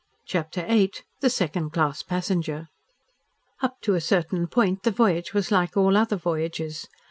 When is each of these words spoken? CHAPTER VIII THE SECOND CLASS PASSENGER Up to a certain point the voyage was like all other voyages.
CHAPTER 0.25 0.65
VIII 0.65 0.93
THE 1.19 1.29
SECOND 1.29 1.73
CLASS 1.73 2.01
PASSENGER 2.01 2.69
Up 3.61 3.79
to 3.81 3.93
a 3.93 4.01
certain 4.01 4.47
point 4.47 4.81
the 4.81 4.89
voyage 4.89 5.35
was 5.35 5.51
like 5.51 5.77
all 5.77 5.95
other 5.95 6.15
voyages. 6.15 6.87